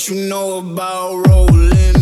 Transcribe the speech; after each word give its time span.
What 0.00 0.08
you 0.08 0.28
know 0.30 0.56
about 0.56 1.26
rolling 1.28 1.99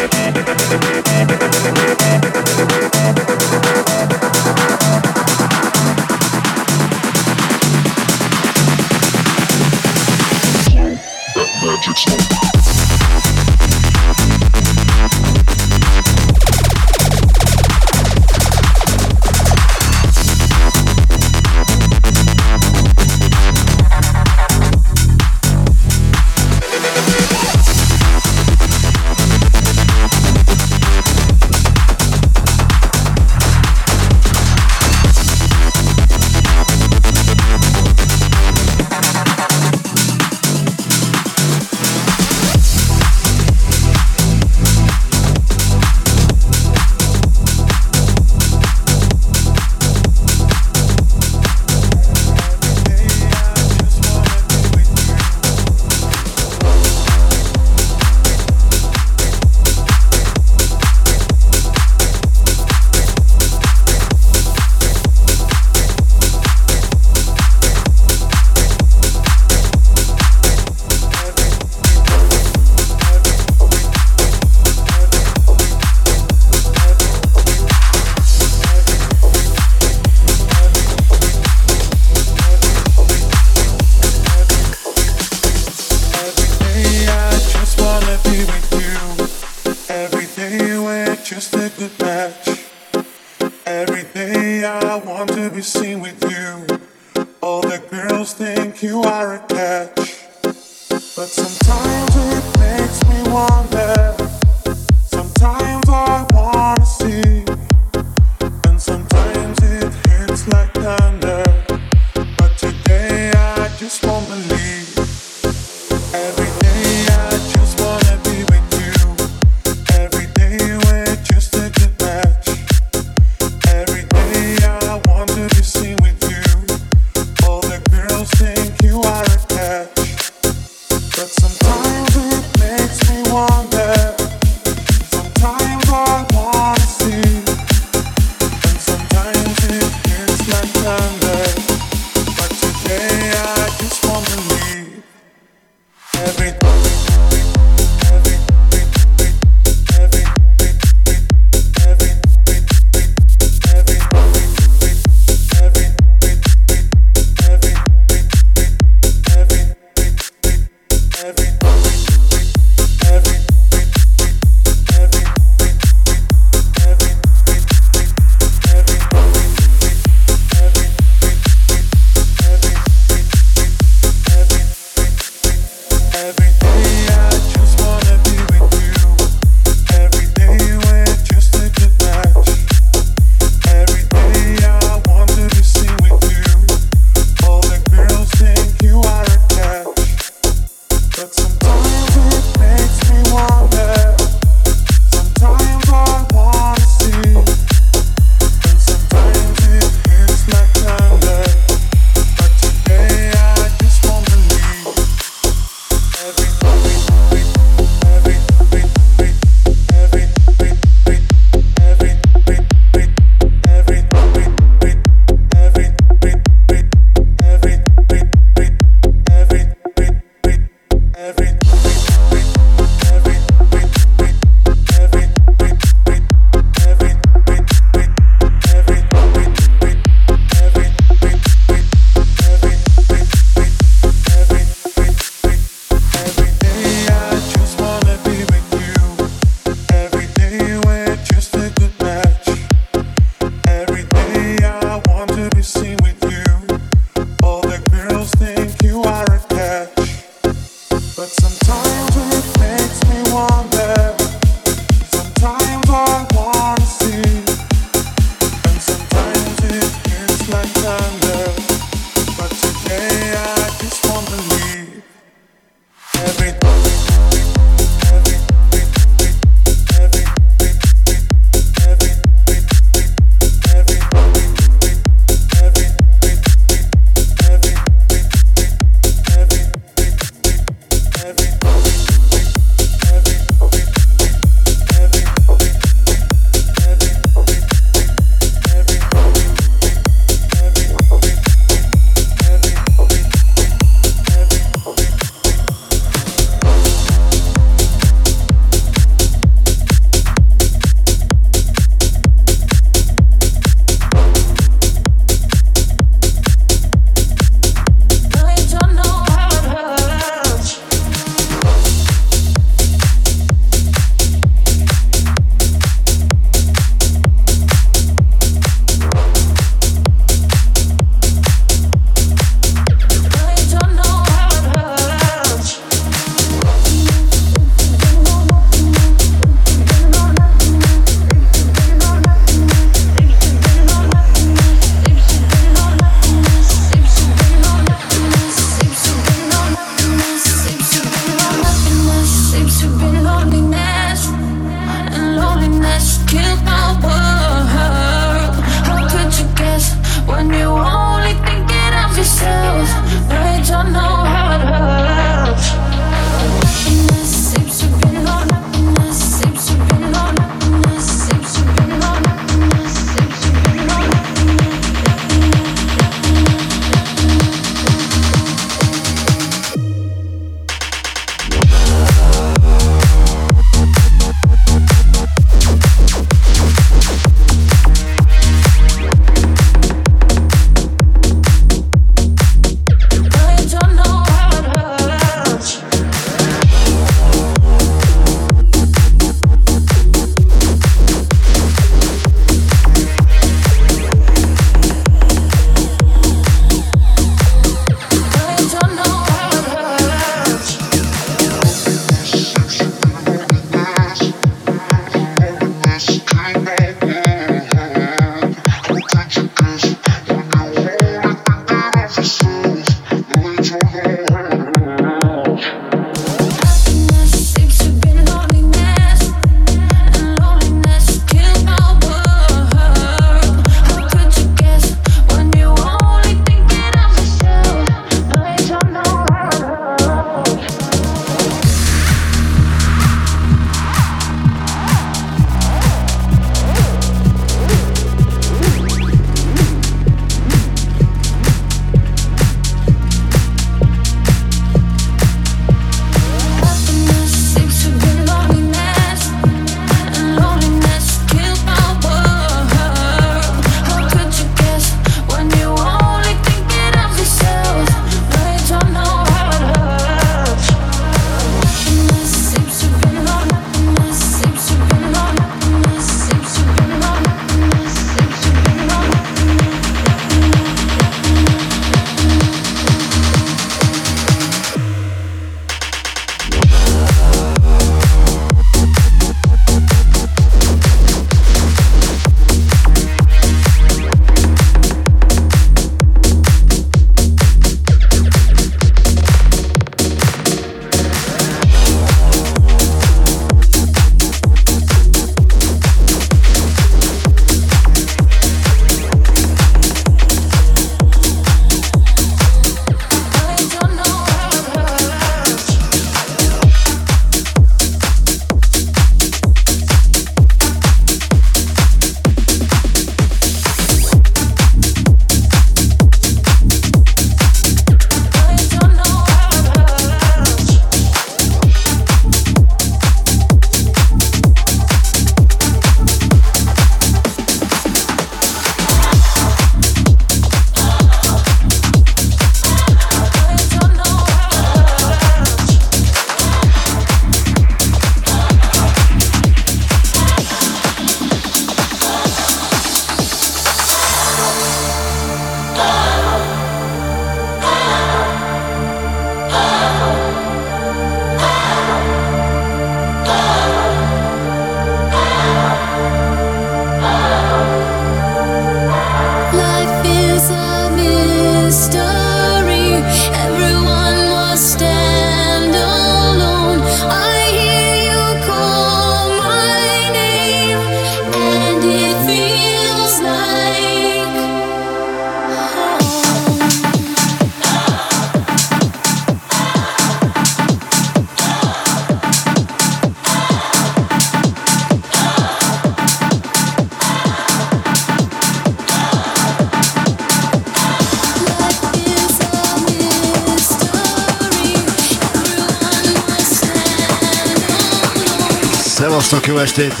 que 599.51 599.57
eu 599.57 599.59
achei. 599.59 600.00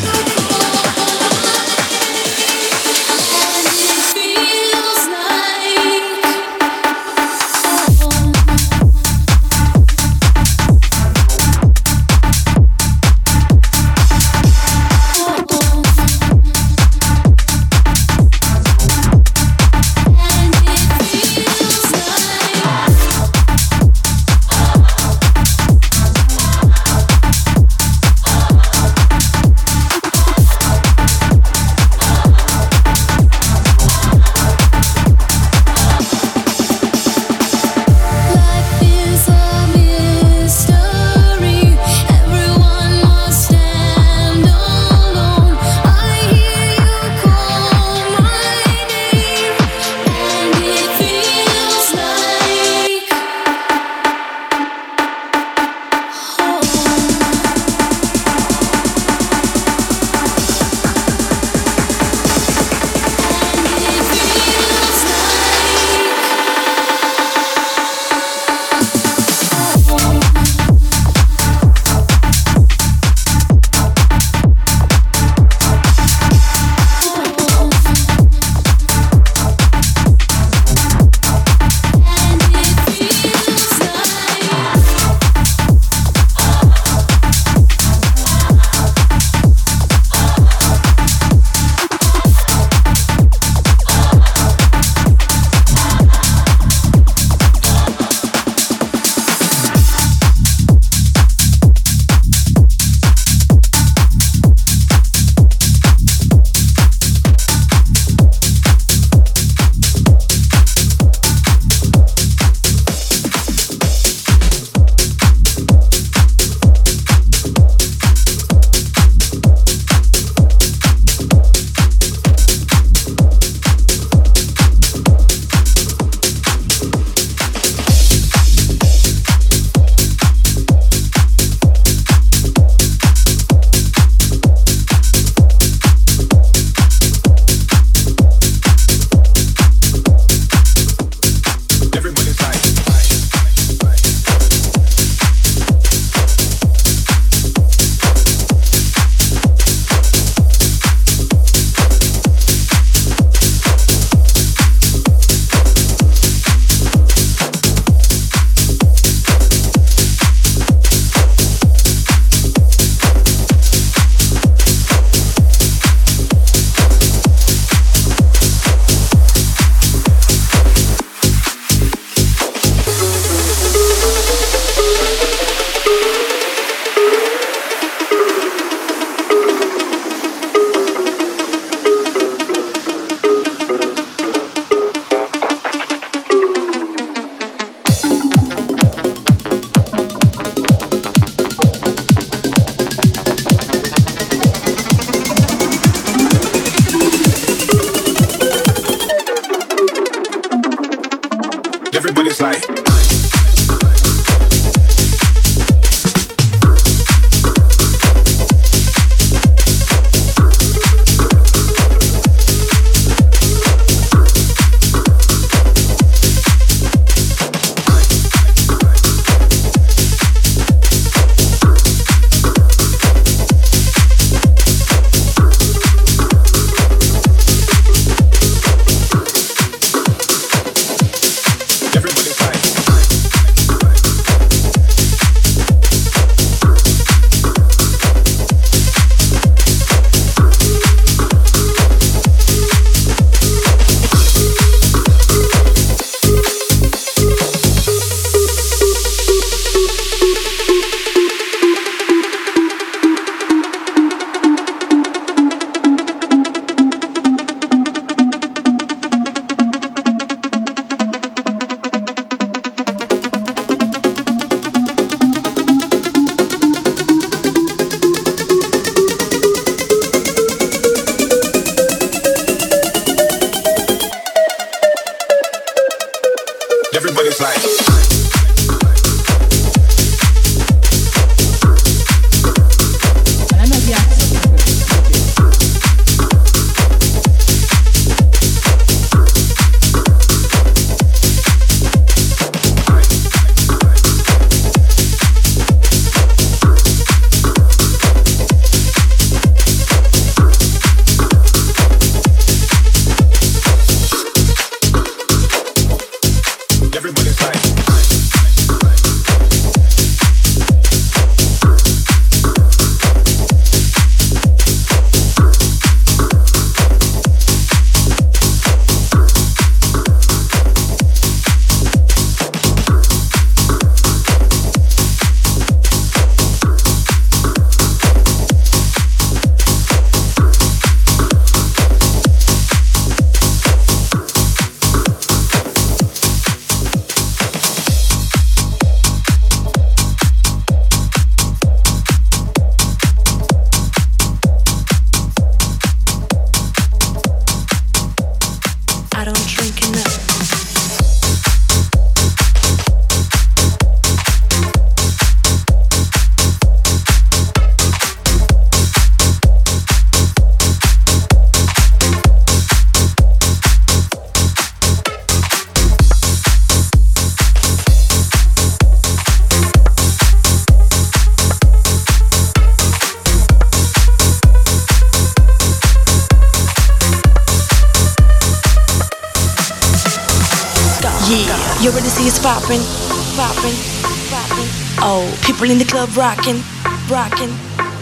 People 385.61 385.73
in 385.73 385.77
the 385.77 385.85
club 385.85 386.17
rocking, 386.17 386.59
rocking, 387.07 387.53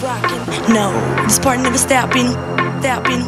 rocking. 0.02 0.74
No, 0.74 0.94
this 1.26 1.38
party 1.40 1.62
never 1.62 1.78
stopping, 1.78 2.28
stopping, 2.80 3.22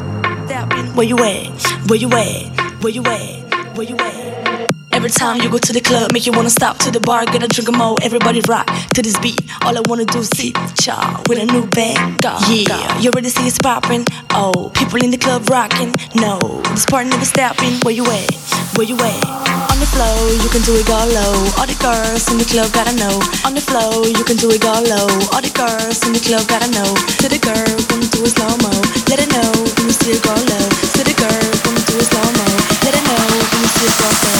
stopping. 0.48 0.96
Where 0.96 1.06
you 1.06 1.18
at? 1.18 1.90
Where 1.90 2.00
you 2.00 2.08
at? 2.14 2.82
Where 2.82 2.94
you 2.94 3.04
at? 3.04 3.76
Where 3.76 3.86
you 3.86 3.98
at? 3.98 4.72
Every 4.94 5.10
time 5.10 5.42
you 5.42 5.50
go 5.50 5.58
to 5.58 5.74
the 5.74 5.82
club, 5.82 6.14
make 6.14 6.26
you 6.26 6.32
wanna 6.32 6.50
stop 6.50 6.78
to 6.78 6.92
the 6.92 7.02
bar, 7.02 7.26
get 7.26 7.44
a 7.44 7.48
drink 7.50 7.68
of 7.68 7.76
more. 7.76 7.98
Everybody 8.02 8.40
rock 8.48 8.68
to 8.94 9.02
this 9.02 9.20
beat. 9.20 9.42
All 9.64 9.78
I 9.78 9.82
wanna 9.90 10.06
do 10.06 10.20
is 10.20 10.30
see 10.30 10.54
child 10.80 11.28
with 11.28 11.38
a 11.38 11.46
new 11.46 11.68
bang. 11.68 12.18
Yeah, 12.24 13.00
you 13.00 13.10
already 13.10 13.28
see 13.28 13.48
it's 13.48 13.58
popping. 13.58 14.06
Oh, 14.30 14.72
people 14.74 15.04
in 15.04 15.12
the 15.12 15.18
club 15.18 15.50
rocking. 15.50 15.94
No, 16.16 16.40
this 16.72 16.86
party 16.86 17.10
never 17.10 17.26
stopping. 17.26 17.82
Where 17.82 17.94
you 17.94 18.06
at? 18.06 18.34
Where 18.78 18.88
you 18.88 18.96
at? 18.96 19.41
On 19.82 19.88
the 19.90 19.98
floor, 19.98 20.30
you 20.30 20.50
can 20.54 20.62
do 20.62 20.78
it 20.78 20.86
go 20.86 20.94
oh. 20.94 21.10
low. 21.10 21.58
All 21.58 21.66
the 21.66 21.74
girls 21.82 22.30
in 22.30 22.38
the 22.38 22.46
club 22.46 22.70
gotta 22.70 22.94
know. 23.02 23.18
On 23.42 23.58
the 23.58 23.66
floor, 23.66 24.06
you 24.06 24.22
can 24.22 24.38
do 24.38 24.54
it 24.54 24.62
go 24.62 24.70
oh. 24.70 24.86
low. 24.86 25.10
All 25.34 25.42
the 25.42 25.50
girls 25.58 26.06
in 26.06 26.14
the 26.14 26.22
club 26.22 26.46
gotta 26.46 26.70
know. 26.70 26.86
To 27.18 27.26
the 27.26 27.42
girl, 27.42 27.66
wanna 27.90 28.06
do 28.14 28.22
it 28.22 28.30
slow 28.30 28.54
mo. 28.62 28.70
Let 29.10 29.26
it 29.26 29.34
know 29.34 29.50
when 29.50 29.90
you 29.90 30.14
it 30.14 30.22
go 30.22 30.38
low. 30.38 30.66
To 30.70 31.02
the 31.02 31.18
girl, 31.18 31.50
wanna 31.66 31.82
do 31.82 31.98
it 31.98 32.06
slow 32.14 32.30
mo. 32.30 32.46
Let 32.86 32.94
it 32.94 33.02
know 33.10 33.26
when 33.26 33.66
you 33.66 33.74
it 33.82 33.96
go 33.98 34.10
low. 34.22 34.38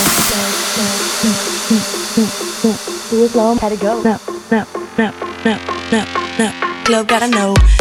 Do 3.10 3.26
it 3.26 3.34
slow, 3.34 3.58
to 3.58 3.78
go. 3.82 3.98
No, 4.06 4.14
no, 4.54 4.62
no, 4.94 5.10
no, 5.42 5.58
no, 5.90 6.02
no. 6.38 6.48
Club 6.86 7.10
gotta 7.10 7.34
know. 7.34 7.81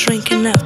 Slow. 0.00 0.16
I 0.16 0.20
don't 0.20 0.24
drink 0.24 0.32
enough. 0.32 0.62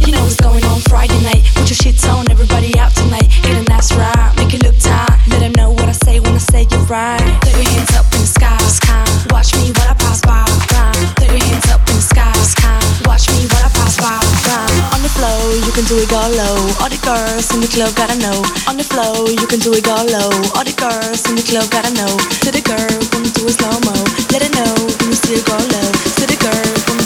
You 0.00 0.12
know 0.12 0.22
what's 0.22 0.40
going 0.40 0.64
on 0.64 0.80
Friday 0.80 1.20
night. 1.22 1.44
Put 1.54 1.68
your 1.70 1.78
shit 1.80 1.96
on, 2.08 2.30
everybody 2.30 2.78
out 2.78 2.92
tonight. 2.94 3.28
Get 3.42 3.56
a 3.56 3.64
nice 3.70 3.92
ride, 3.92 4.32
make 4.36 4.52
it 4.54 4.62
look 4.62 4.76
tight. 4.78 5.18
Let 5.28 5.40
them 5.40 5.52
know 5.56 5.72
what 5.72 5.88
I 5.88 5.92
say 5.92 6.20
when 6.20 6.34
I 6.34 6.38
say 6.38 6.62
it 6.62 6.88
right. 6.90 7.20
Throw 7.44 7.60
your 7.60 7.70
hands 7.70 7.94
up 7.96 8.06
in 8.12 8.20
the 8.20 8.26
sky, 8.26 8.58
sky. 8.68 9.04
Watch 9.30 9.54
me 9.56 9.72
while 9.72 9.90
I 9.90 9.94
pass 9.94 10.20
by, 10.20 10.44
by. 10.72 10.92
Throw 11.16 11.32
your 11.32 11.44
hands 11.44 11.68
up 11.72 11.80
in 11.88 11.96
the 11.96 12.04
sky, 12.04 12.32
sky. 12.44 12.78
Watch 13.06 13.28
me 13.32 13.46
while 13.48 13.64
I 13.64 13.70
pass 13.72 13.96
by, 13.96 14.20
by. 14.44 14.94
On 14.94 15.00
the 15.00 15.12
floor, 15.12 15.40
you 15.64 15.72
can 15.72 15.84
do 15.88 15.96
it 15.96 16.08
go 16.10 16.20
low. 16.20 16.58
All 16.82 16.90
the 16.90 17.00
girls 17.00 17.48
in 17.54 17.60
the 17.60 17.70
club 17.70 17.94
gotta 17.96 18.18
know. 18.20 18.44
On 18.68 18.76
the 18.76 18.84
floor, 18.84 19.30
you 19.30 19.46
can 19.46 19.60
do 19.60 19.72
it 19.72 19.84
go 19.84 19.96
low. 19.96 20.30
All 20.52 20.64
the 20.64 20.76
girls 20.76 21.24
in 21.28 21.34
the 21.36 21.44
club 21.44 21.70
gotta 21.72 21.92
know. 21.96 22.12
To 22.44 22.48
the 22.52 22.60
girl, 22.60 22.92
wanna 23.14 23.32
do 23.32 23.48
it 23.48 23.56
slow 23.56 23.78
mo. 23.88 23.96
Let 24.28 24.44
her 24.44 24.52
know 24.52 24.74
when 25.00 25.16
you 25.16 25.40
it 25.40 25.46
go 25.48 25.56
low. 25.56 25.88
To 26.20 26.24
the 26.28 26.36
girl, 26.36 27.03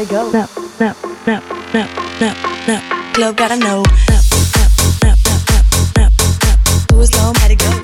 it 0.00 0.08
go. 0.08 0.30
No, 0.30 0.48
no, 0.80 0.94
no, 1.26 1.40
no, 1.74 1.86
no, 2.20 2.34
no. 2.66 2.80
Club 3.12 3.36
gotta 3.36 3.56
know. 3.56 3.82
No, 3.82 4.20
no, 5.02 5.14
no, 5.14 5.14
no, 5.36 5.48
no, 5.96 6.08
no, 6.92 7.00
it 7.00 7.06
slow, 7.06 7.32
had 7.36 7.48
to 7.48 7.56
go. 7.56 7.79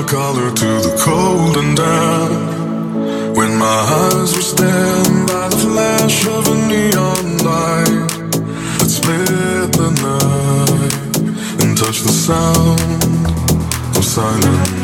my 0.00 0.06
collar 0.06 0.50
to 0.50 0.66
the 0.86 0.96
cold 0.98 1.56
and 1.56 1.76
damp. 1.76 3.36
When 3.36 3.56
my 3.58 3.80
eyes 4.02 4.34
were 4.34 4.42
stained 4.42 5.26
by 5.26 5.48
the 5.48 5.56
flash 5.56 6.26
of 6.26 6.46
a 6.46 6.54
neon 6.68 7.38
light 7.38 8.08
that 8.78 8.88
split 8.88 9.72
the 9.72 9.90
night 10.08 11.62
and 11.62 11.76
touched 11.76 12.04
the 12.04 12.12
sound 12.12 12.80
of 13.96 14.04
silence. 14.04 14.79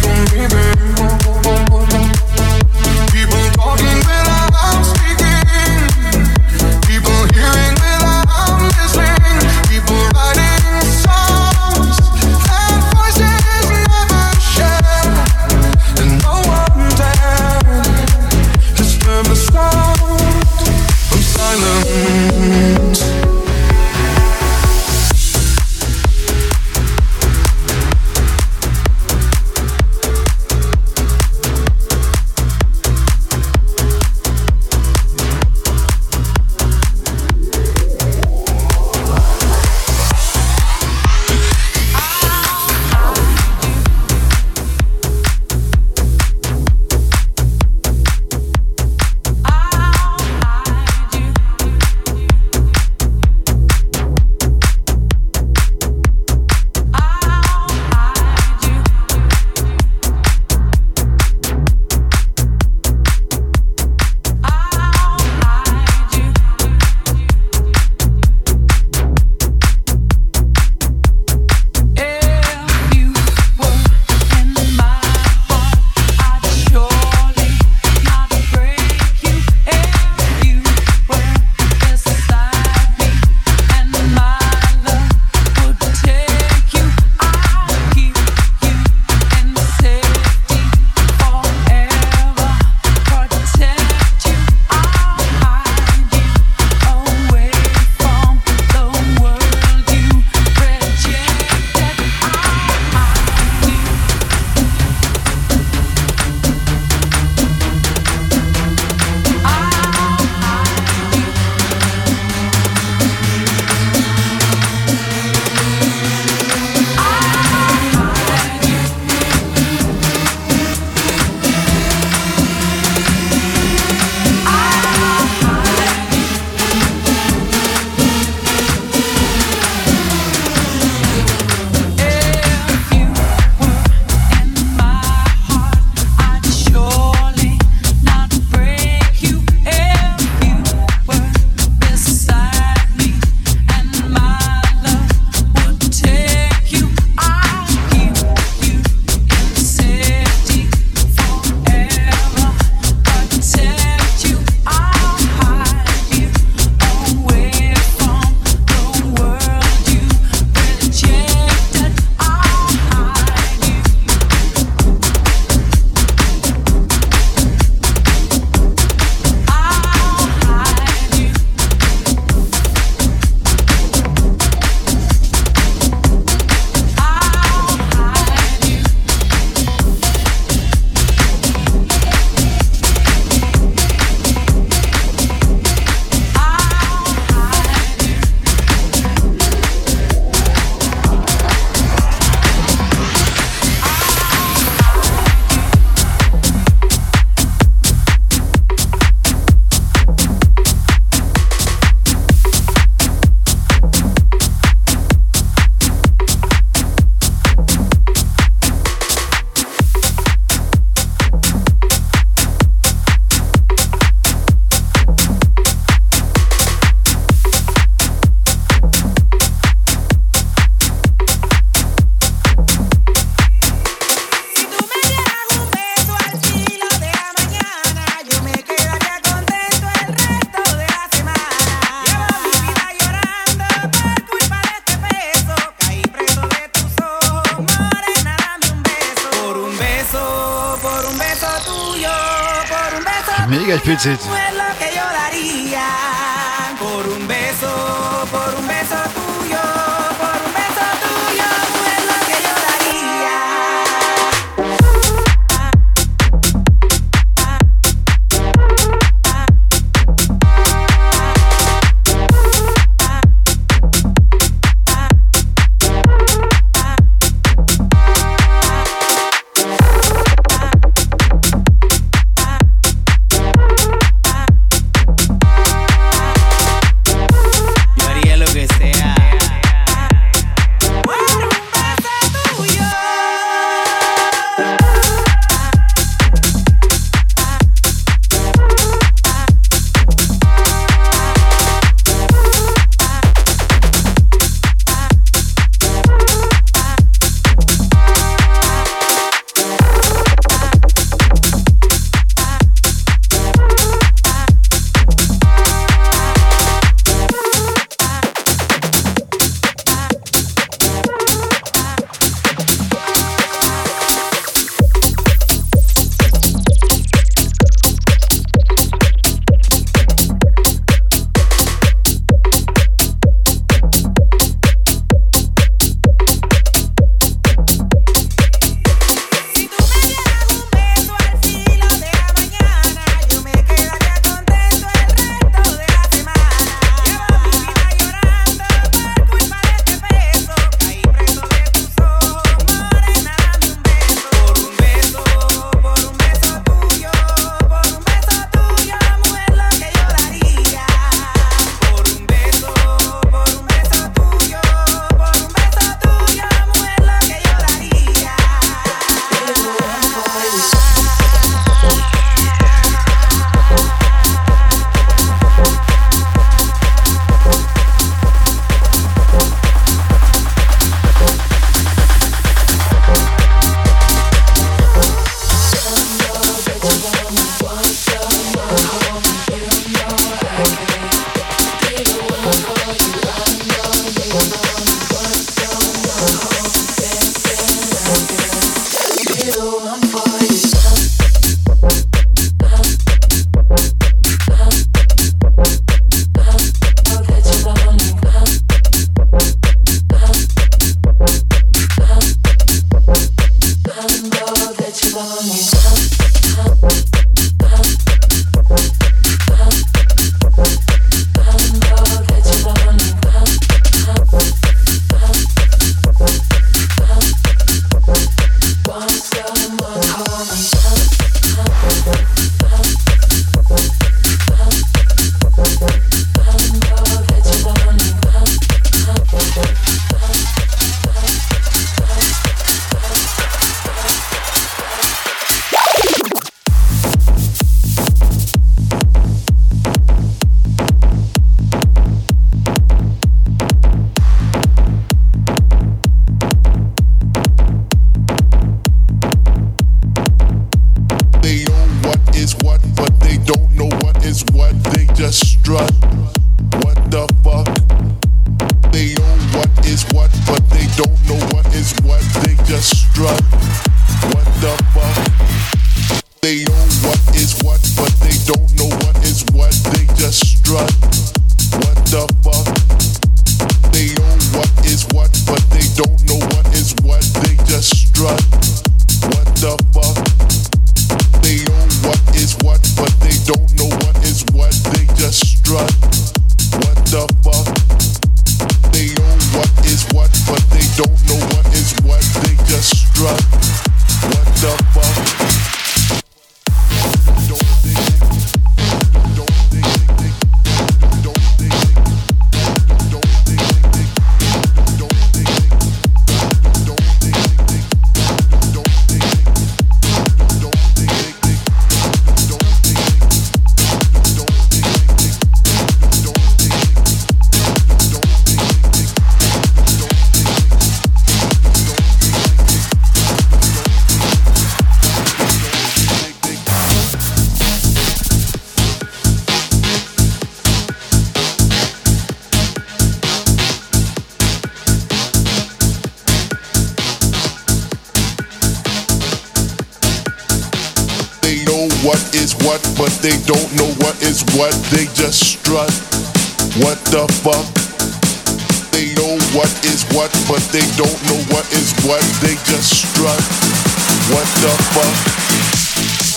for 0.00 0.36
me, 0.36 0.46
baby. 0.48 1.15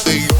see 0.09 0.38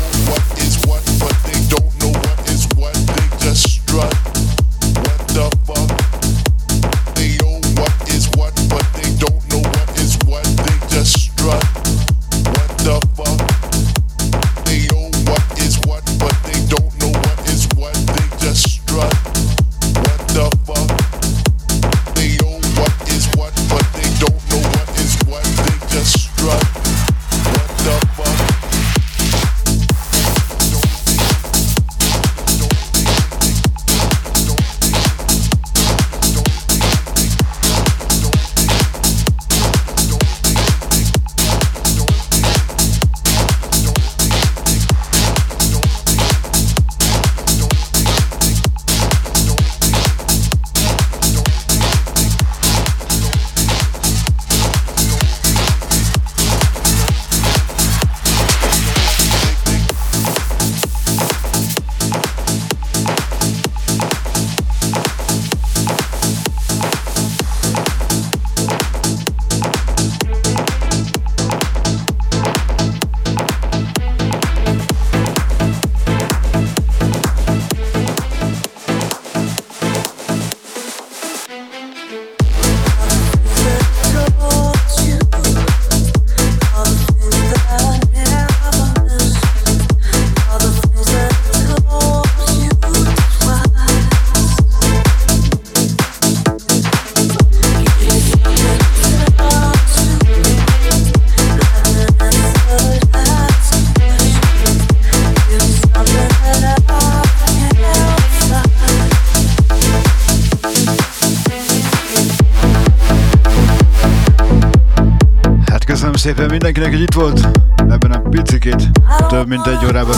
mindenkinek, 116.61 116.91
hogy 116.91 117.01
itt 117.01 117.13
volt 117.13 117.47
ebben 117.77 118.11
a 118.11 118.29
picikét, 118.29 118.89
több 119.27 119.47
mint 119.47 119.67
egy 119.67 119.85
órában. 119.85 120.15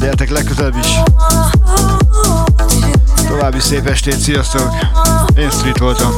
Gyertek 0.00 0.30
legközelebb 0.30 0.76
is. 0.76 1.00
További 3.28 3.60
szép 3.60 3.86
estét, 3.86 4.18
sziasztok! 4.18 4.70
Én 5.36 5.50
Street 5.50 5.78
voltam. 5.78 6.17